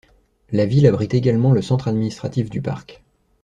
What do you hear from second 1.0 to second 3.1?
également le centre administratif du parc.